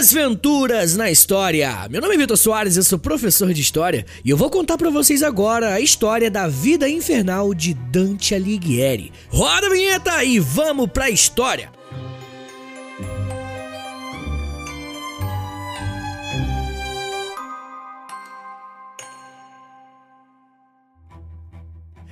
[0.00, 1.86] Desventuras na História.
[1.90, 4.88] Meu nome é Vitor Soares, eu sou professor de História e eu vou contar para
[4.88, 9.12] vocês agora a história da vida infernal de Dante Alighieri.
[9.28, 11.70] Roda a vinheta e vamos pra história!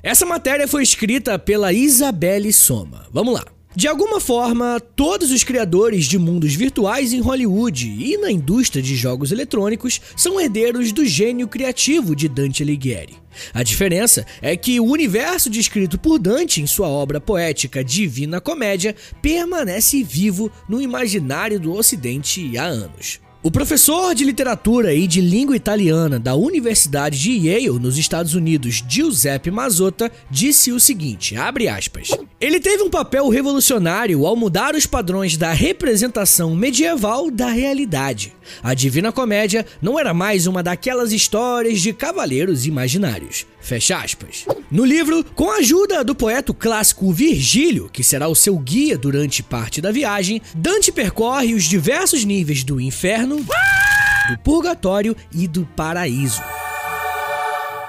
[0.03, 3.07] Essa matéria foi escrita pela Isabelle Soma.
[3.11, 3.58] Vamos lá.
[3.79, 8.97] De alguma forma, todos os criadores de mundos virtuais em Hollywood e na indústria de
[8.97, 13.15] jogos eletrônicos são herdeiros do gênio criativo de Dante Alighieri.
[13.55, 18.97] A diferença é que o universo descrito por Dante em sua obra poética Divina Comédia
[19.23, 23.21] permanece vivo no imaginário do Ocidente há anos.
[23.45, 28.83] O professor de literatura e de língua italiana da Universidade de Yale, nos Estados Unidos,
[28.89, 32.11] Giuseppe Mazzotta, disse o seguinte, abre aspas,
[32.41, 38.33] ele teve um papel revolucionário ao mudar os padrões da representação medieval da realidade.
[38.63, 43.45] A Divina Comédia não era mais uma daquelas histórias de cavaleiros imaginários.
[43.61, 44.47] Fecha aspas.
[44.71, 49.43] No livro, com a ajuda do poeta clássico Virgílio, que será o seu guia durante
[49.43, 56.41] parte da viagem, Dante percorre os diversos níveis do inferno, do purgatório e do paraíso.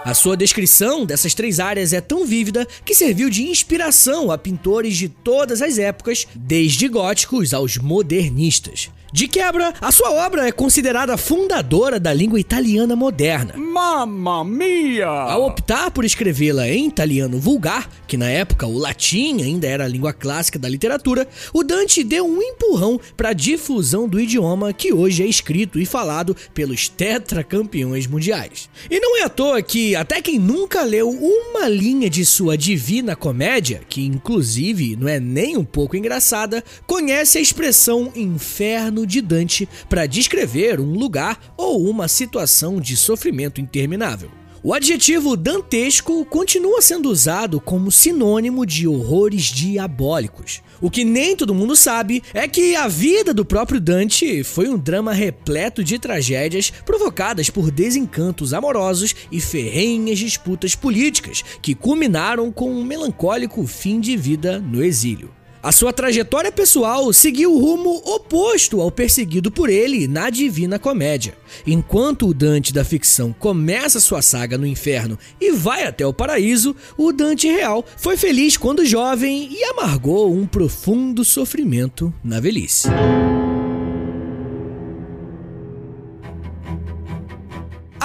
[0.04, 4.96] A sua descrição dessas três áreas é tão vívida que serviu de inspiração a pintores
[4.96, 8.90] de todas as épocas, desde góticos aos modernistas.
[9.12, 13.56] De quebra, a sua obra é considerada fundadora da língua italiana moderna.
[13.58, 15.08] Mamma mia!
[15.08, 19.88] Ao optar por escrevê-la em italiano vulgar, que na época o latim ainda era a
[19.88, 24.94] língua clássica da literatura, o Dante deu um empurrão para a difusão do idioma que
[24.94, 28.70] hoje é escrito e falado pelos tetracampeões mundiais.
[28.92, 33.16] E não é à toa que até quem nunca leu uma linha de sua Divina
[33.16, 39.68] Comédia, que inclusive não é nem um pouco engraçada, conhece a expressão inferno de Dante
[39.88, 44.39] para descrever um lugar ou uma situação de sofrimento interminável.
[44.62, 50.62] O adjetivo dantesco continua sendo usado como sinônimo de horrores diabólicos.
[50.82, 54.78] O que nem todo mundo sabe é que a vida do próprio Dante foi um
[54.78, 62.70] drama repleto de tragédias provocadas por desencantos amorosos e ferrenhas disputas políticas que culminaram com
[62.70, 65.39] um melancólico fim de vida no exílio.
[65.62, 71.38] A sua trajetória pessoal seguiu o rumo oposto ao perseguido por ele na Divina Comédia.
[71.68, 76.74] Enquanto o Dante da ficção começa sua saga no inferno e vai até o paraíso,
[76.98, 82.88] o Dante real foi feliz quando jovem e amargou um profundo sofrimento na velhice.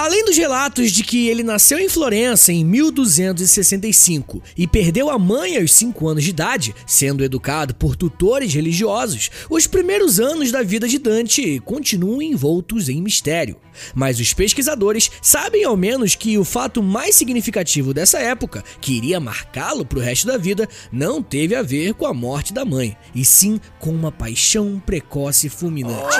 [0.05, 5.57] Além dos relatos de que ele nasceu em Florença em 1265 e perdeu a mãe
[5.57, 10.87] aos 5 anos de idade, sendo educado por tutores religiosos, os primeiros anos da vida
[10.87, 13.57] de Dante continuam envoltos em mistério.
[13.93, 19.19] Mas os pesquisadores sabem ao menos que o fato mais significativo dessa época, que iria
[19.19, 22.95] marcá-lo para o resto da vida, não teve a ver com a morte da mãe,
[23.13, 26.17] e sim com uma paixão precoce e fulminante.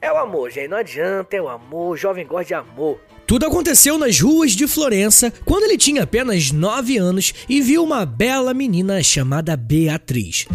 [0.00, 3.00] É o amor, gente, não adianta, é o amor, o jovem gosta de amor.
[3.26, 8.04] Tudo aconteceu nas ruas de Florença quando ele tinha apenas 9 anos e viu uma
[8.04, 10.48] bela menina chamada Beatriz.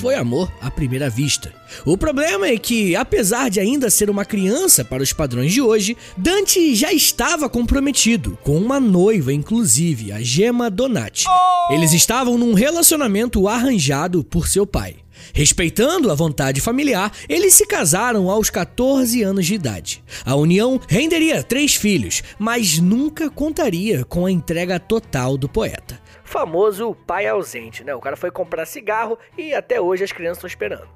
[0.00, 1.52] Foi amor à primeira vista.
[1.84, 5.94] O problema é que, apesar de ainda ser uma criança para os padrões de hoje,
[6.16, 11.26] Dante já estava comprometido, com uma noiva inclusive, a Gemma Donati.
[11.70, 14.96] Eles estavam num relacionamento arranjado por seu pai.
[15.34, 20.02] Respeitando a vontade familiar, eles se casaram aos 14 anos de idade.
[20.24, 26.00] A união renderia três filhos, mas nunca contaria com a entrega total do poeta.
[26.30, 27.92] Famoso pai ausente, né?
[27.92, 30.86] O cara foi comprar cigarro e até hoje as crianças estão esperando.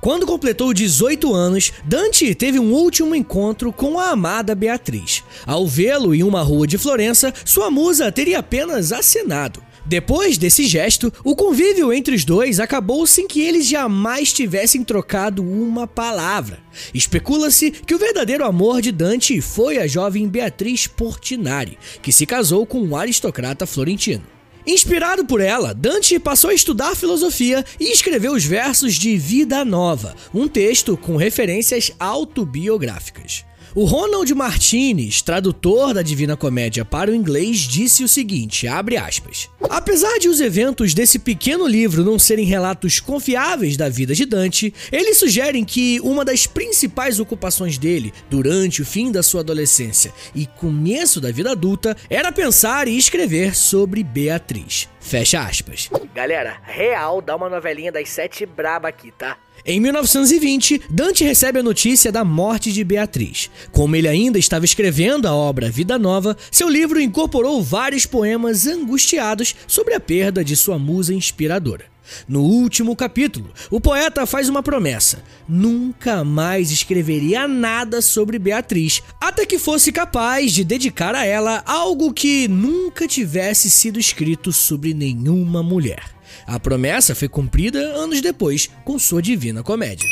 [0.00, 5.24] Quando completou 18 anos, Dante teve um último encontro com a amada Beatriz.
[5.44, 9.60] Ao vê-lo em uma rua de Florença, sua musa teria apenas acenado.
[9.84, 15.42] Depois desse gesto, o convívio entre os dois acabou sem que eles jamais tivessem trocado
[15.42, 16.60] uma palavra.
[16.94, 22.64] Especula-se que o verdadeiro amor de Dante foi a jovem Beatriz Portinari, que se casou
[22.64, 24.33] com um aristocrata florentino.
[24.66, 30.16] Inspirado por ela, Dante passou a estudar filosofia e escreveu os versos de Vida Nova,
[30.32, 33.44] um texto com referências autobiográficas.
[33.76, 39.50] O Ronald Martinez, tradutor da Divina Comédia para o inglês, disse o seguinte, abre aspas:
[39.68, 44.72] Apesar de os eventos desse pequeno livro não serem relatos confiáveis da vida de Dante,
[44.92, 50.46] eles sugerem que uma das principais ocupações dele durante o fim da sua adolescência e
[50.46, 54.88] começo da vida adulta era pensar e escrever sobre Beatriz.
[55.00, 55.90] Fecha aspas.
[56.14, 59.36] Galera, real, dá uma novelinha das sete braba aqui, tá?
[59.66, 63.50] Em 1920, Dante recebe a notícia da morte de Beatriz.
[63.72, 69.54] Como ele ainda estava escrevendo a obra Vida Nova, seu livro incorporou vários poemas angustiados
[69.66, 71.86] sobre a perda de sua musa inspiradora.
[72.28, 79.46] No último capítulo, o poeta faz uma promessa: nunca mais escreveria nada sobre Beatriz, até
[79.46, 85.62] que fosse capaz de dedicar a ela algo que nunca tivesse sido escrito sobre nenhuma
[85.62, 86.14] mulher.
[86.46, 90.08] A promessa foi cumprida anos depois com sua Divina Comédia.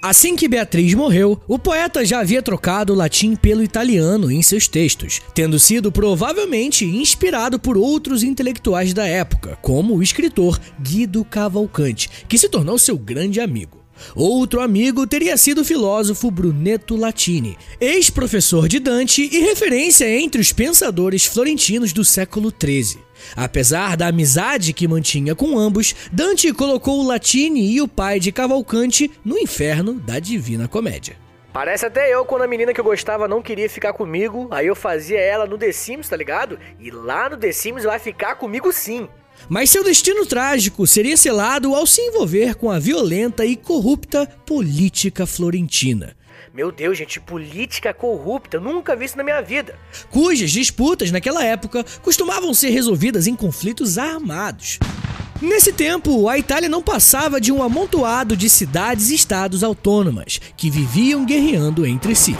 [0.00, 4.68] Assim que Beatriz morreu, o poeta já havia trocado o latim pelo italiano em seus
[4.68, 12.08] textos, tendo sido provavelmente inspirado por outros intelectuais da época, como o escritor Guido Cavalcanti,
[12.28, 13.78] que se tornou seu grande amigo.
[14.14, 20.52] Outro amigo teria sido o filósofo Brunetto Latini, ex-professor de Dante e referência entre os
[20.52, 23.07] pensadores florentinos do século XIII.
[23.36, 28.32] Apesar da amizade que mantinha com ambos, Dante colocou o Latini e o pai de
[28.32, 31.16] Cavalcante no inferno da Divina Comédia.
[31.52, 34.76] Parece até eu quando a menina que eu gostava não queria ficar comigo, aí eu
[34.76, 36.58] fazia ela no The Sims, tá ligado?
[36.78, 39.08] E lá no The Sims vai ficar comigo sim.
[39.48, 45.26] Mas seu destino trágico seria selado ao se envolver com a violenta e corrupta política
[45.26, 46.17] florentina.
[46.58, 49.78] Meu Deus, gente, política corrupta, eu nunca vi isso na minha vida.
[50.10, 54.80] Cujas disputas naquela época costumavam ser resolvidas em conflitos armados.
[55.40, 60.68] Nesse tempo, a Itália não passava de um amontoado de cidades e estados autônomas que
[60.68, 62.36] viviam guerreando entre si.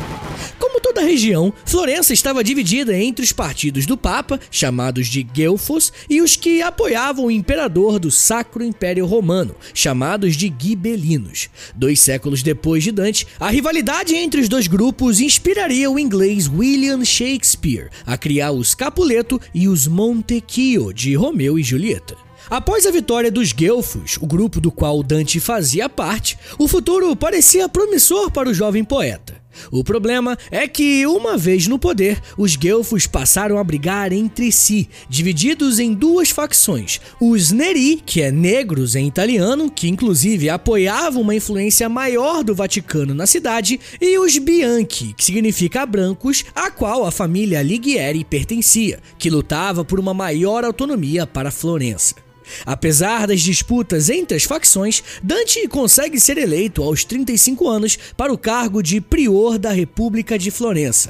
[0.59, 5.93] Como toda a região, Florença estava dividida entre os partidos do Papa, chamados de Guelfos,
[6.11, 11.51] e os que apoiavam o imperador do Sacro Império Romano, chamados de Gibelinos.
[11.77, 17.05] Dois séculos depois de Dante, a rivalidade entre os dois grupos inspiraria o inglês William
[17.05, 22.28] Shakespeare a criar os Capuleto e os Montecchio de Romeu e Julieta.
[22.51, 27.69] Após a vitória dos Guelfos, o grupo do qual Dante fazia parte, o futuro parecia
[27.69, 29.37] promissor para o jovem poeta.
[29.71, 34.89] O problema é que, uma vez no poder, os Guelfos passaram a brigar entre si,
[35.11, 41.35] divididos em duas facções: os Neri, que é negros em italiano, que inclusive apoiavam uma
[41.35, 47.11] influência maior do Vaticano na cidade, e os Bianchi, que significa brancos, a qual a
[47.11, 52.28] família Alighieri pertencia, que lutava por uma maior autonomia para Florença.
[52.65, 58.39] Apesar das disputas entre as facções, Dante consegue ser eleito aos 35 anos para o
[58.39, 61.09] cargo de prior da República de Florença.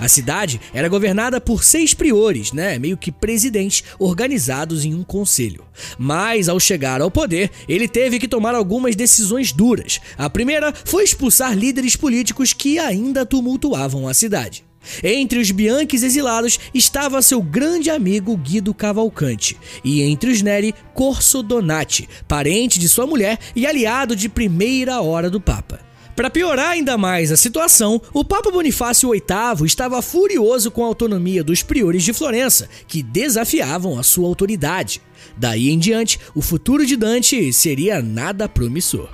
[0.00, 5.64] A cidade era governada por seis priores, né, meio que presidentes, organizados em um conselho.
[5.98, 10.00] Mas ao chegar ao poder, ele teve que tomar algumas decisões duras.
[10.16, 14.67] A primeira foi expulsar líderes políticos que ainda tumultuavam a cidade.
[15.02, 21.42] Entre os Bianchis exilados estava seu grande amigo Guido Cavalcante, e entre os Neri, Corso
[21.42, 25.88] Donati, parente de sua mulher e aliado de primeira hora do Papa.
[26.18, 31.44] Para piorar ainda mais a situação, o Papa Bonifácio VIII estava furioso com a autonomia
[31.44, 35.00] dos priores de Florença, que desafiavam a sua autoridade.
[35.36, 39.08] Daí em diante, o futuro de Dante seria nada promissor.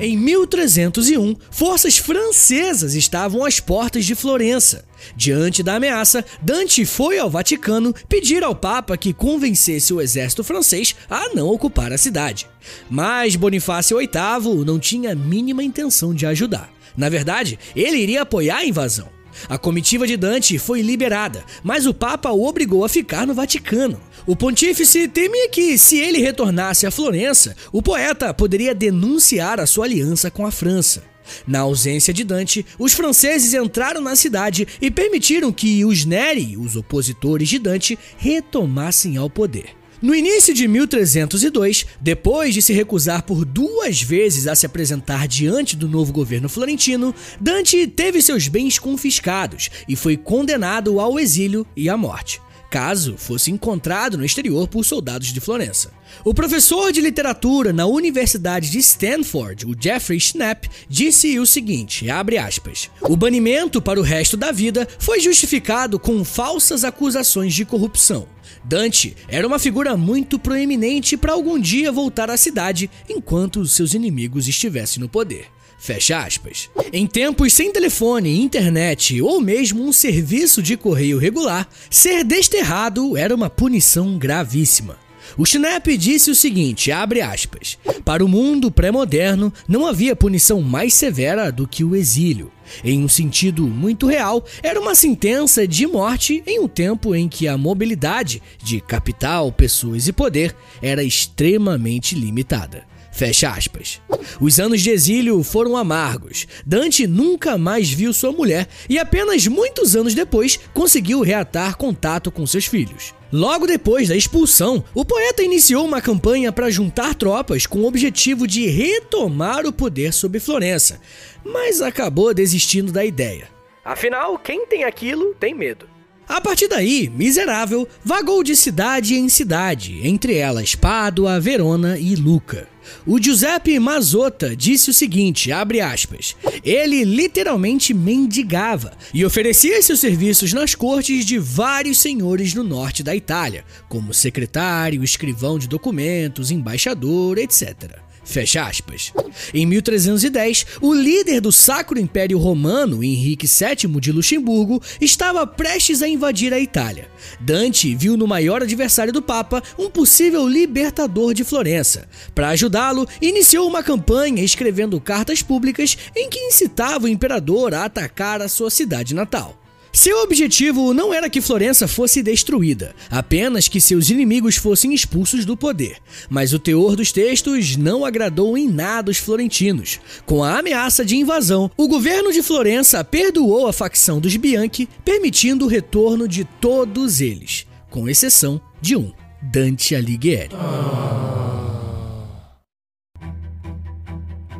[0.00, 4.84] Em 1301, forças francesas estavam às portas de Florença.
[5.16, 10.96] Diante da ameaça, Dante foi ao Vaticano pedir ao Papa que convencesse o exército francês
[11.08, 12.48] a não ocupar a cidade.
[12.90, 16.72] Mas Bonifácio VIII não tinha a mínima intenção de ajudar.
[16.96, 19.13] Na verdade, ele iria apoiar a invasão.
[19.48, 24.00] A comitiva de Dante foi liberada, mas o Papa o obrigou a ficar no Vaticano.
[24.26, 29.84] O pontífice temia que, se ele retornasse a Florença, o poeta poderia denunciar a sua
[29.84, 31.02] aliança com a França.
[31.46, 36.76] Na ausência de Dante, os franceses entraram na cidade e permitiram que os Neri, os
[36.76, 39.83] opositores de Dante, retomassem ao poder.
[40.02, 45.76] No início de 1302, depois de se recusar por duas vezes a se apresentar diante
[45.76, 51.88] do novo governo florentino, Dante teve seus bens confiscados e foi condenado ao exílio e
[51.88, 52.40] à morte
[52.74, 55.92] caso fosse encontrado no exterior por soldados de Florença.
[56.24, 62.90] O professor de literatura na Universidade de Stanford, o Jeffrey Schnapp, disse o seguinte, aspas,
[63.00, 68.26] O banimento para o resto da vida foi justificado com falsas acusações de corrupção.
[68.64, 74.48] Dante era uma figura muito proeminente para algum dia voltar à cidade enquanto seus inimigos
[74.48, 75.46] estivessem no poder.
[75.84, 76.70] Fecha aspas.
[76.90, 83.34] Em tempos sem telefone, internet ou mesmo um serviço de correio regular, ser desterrado era
[83.34, 84.96] uma punição gravíssima.
[85.36, 90.94] O Schnapp disse o seguinte, abre aspas, para o mundo pré-moderno não havia punição mais
[90.94, 92.50] severa do que o exílio.
[92.82, 97.46] Em um sentido muito real, era uma sentença de morte em um tempo em que
[97.46, 102.93] a mobilidade de capital, pessoas e poder era extremamente limitada.
[103.14, 104.02] Fecha aspas.
[104.40, 106.48] Os anos de exílio foram amargos.
[106.66, 112.44] Dante nunca mais viu sua mulher e apenas muitos anos depois conseguiu reatar contato com
[112.44, 113.14] seus filhos.
[113.32, 118.48] Logo depois da expulsão, o poeta iniciou uma campanha para juntar tropas com o objetivo
[118.48, 121.00] de retomar o poder sobre Florença,
[121.44, 123.48] mas acabou desistindo da ideia.
[123.84, 125.93] Afinal, quem tem aquilo tem medo.
[126.28, 132.66] A partir daí, Miserável vagou de cidade em cidade, entre elas Pádua, Verona e Luca.
[133.06, 140.52] O Giuseppe Mazzotta disse o seguinte, abre aspas, ele literalmente mendigava e oferecia seus serviços
[140.52, 147.38] nas cortes de vários senhores no norte da Itália, como secretário, escrivão de documentos, embaixador,
[147.38, 148.03] etc.
[148.24, 149.12] Fecha aspas.
[149.52, 156.08] Em 1310, o líder do Sacro Império Romano, Henrique VII de Luxemburgo, estava prestes a
[156.08, 157.08] invadir a Itália.
[157.38, 162.08] Dante viu no maior adversário do Papa um possível libertador de Florença.
[162.34, 168.40] Para ajudá-lo, iniciou uma campanha escrevendo cartas públicas em que incitava o imperador a atacar
[168.40, 169.63] a sua cidade natal.
[169.94, 175.56] Seu objetivo não era que Florença fosse destruída, apenas que seus inimigos fossem expulsos do
[175.56, 175.98] poder.
[176.28, 180.00] Mas o teor dos textos não agradou em nada os florentinos.
[180.26, 185.64] Com a ameaça de invasão, o governo de Florença perdoou a facção dos Bianchi, permitindo
[185.64, 190.56] o retorno de todos eles, com exceção de um, Dante Alighieri.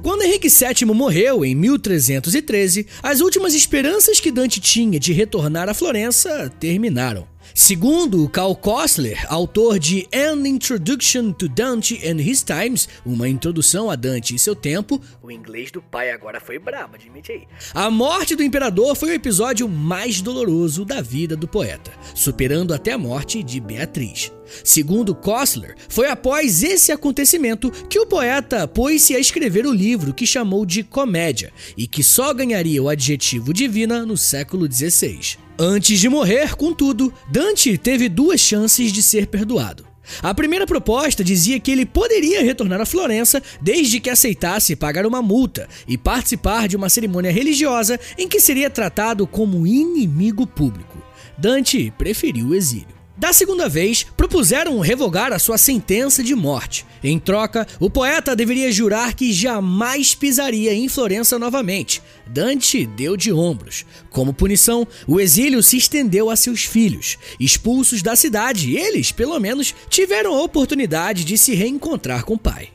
[0.04, 5.73] Quando Henrique VII morreu em 1313, as últimas esperanças que Dante tinha de retornar a
[5.73, 7.26] Florença terminaram.
[7.53, 13.97] Segundo Karl Kostler, autor de An Introduction to Dante and His Times, uma introdução a
[13.97, 17.43] Dante e seu tempo, o inglês do pai agora foi brabo, admite aí.
[17.75, 22.93] A morte do imperador foi o episódio mais doloroso da vida do poeta, superando até
[22.93, 24.33] a morte de Beatriz.
[24.63, 30.27] Segundo Kostler, foi após esse acontecimento que o poeta pôs-se a escrever o livro que
[30.27, 35.39] chamou de Comédia e que só ganharia o adjetivo divina no século XVI.
[35.58, 39.87] Antes de morrer, contudo, Dante teve duas chances de ser perdoado.
[40.20, 45.23] A primeira proposta dizia que ele poderia retornar a Florença desde que aceitasse pagar uma
[45.23, 51.00] multa e participar de uma cerimônia religiosa em que seria tratado como inimigo público.
[51.38, 53.03] Dante preferiu o exílio.
[53.16, 56.85] Da segunda vez, propuseram revogar a sua sentença de morte.
[57.02, 62.02] Em troca, o poeta deveria jurar que jamais pisaria em Florença novamente.
[62.26, 63.87] Dante deu de ombros.
[64.11, 67.16] Como punição, o exílio se estendeu a seus filhos.
[67.38, 72.71] Expulsos da cidade, eles, pelo menos, tiveram a oportunidade de se reencontrar com o pai.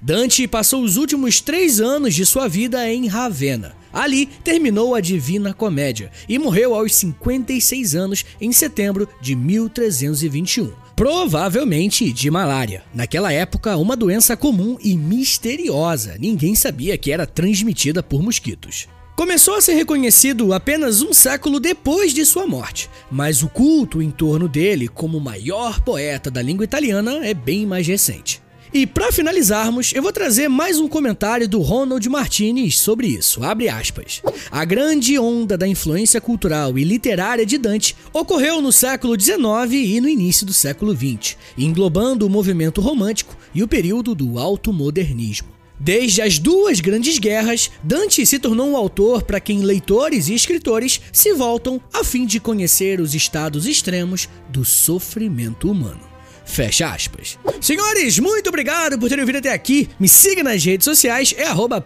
[0.00, 3.79] Dante passou os últimos três anos de sua vida em Ravenna.
[3.92, 10.72] Ali terminou a Divina Comédia e morreu aos 56 anos em setembro de 1321.
[10.94, 12.82] Provavelmente de malária.
[12.94, 16.16] Naquela época, uma doença comum e misteriosa.
[16.18, 18.86] Ninguém sabia que era transmitida por mosquitos.
[19.16, 24.10] Começou a ser reconhecido apenas um século depois de sua morte, mas o culto em
[24.10, 28.40] torno dele como o maior poeta da língua italiana é bem mais recente.
[28.72, 33.42] E para finalizarmos, eu vou trazer mais um comentário do Ronald Martinez sobre isso.
[33.42, 34.22] Abre aspas.
[34.48, 40.00] A grande onda da influência cultural e literária de Dante ocorreu no século XIX e
[40.00, 45.48] no início do século XX, englobando o movimento romântico e o período do alto modernismo.
[45.78, 51.00] Desde as duas grandes guerras, Dante se tornou um autor para quem leitores e escritores
[51.12, 56.09] se voltam a fim de conhecer os estados extremos do sofrimento humano.
[56.44, 57.38] Fecha aspas.
[57.60, 59.88] Senhores, muito obrigado por terem vindo até aqui.
[59.98, 61.84] Me siga nas redes sociais, é arroba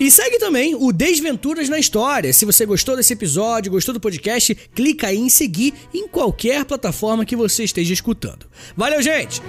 [0.00, 2.32] e segue também o Desventuras na História.
[2.32, 7.24] Se você gostou desse episódio, gostou do podcast, clica aí em seguir em qualquer plataforma
[7.24, 8.46] que você esteja escutando.
[8.76, 9.40] Valeu, gente!